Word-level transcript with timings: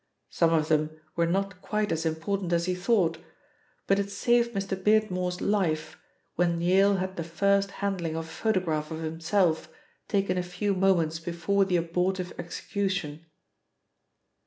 Some 0.31 0.51
of 0.51 0.67
them 0.67 0.99
were 1.15 1.27
not 1.27 1.61
quite 1.61 1.91
as 1.91 2.07
important 2.07 2.51
as 2.53 2.65
he 2.65 2.73
thought, 2.73 3.19
but 3.85 3.99
it 3.99 4.09
saved 4.09 4.55
Mr. 4.55 4.75
Beardmore's 4.75 5.41
life 5.41 5.95
when 6.35 6.59
Yale 6.59 6.95
had 6.95 7.17
the 7.17 7.23
first 7.23 7.69
handling 7.85 8.15
of 8.17 8.25
a 8.25 8.27
photograph 8.27 8.89
of 8.89 9.03
himself 9.03 9.69
taken 10.07 10.39
a 10.39 10.41
few 10.41 10.73
moments 10.73 11.19
before 11.19 11.65
the 11.65 11.75
abortive 11.75 12.33
execution. 12.39 13.27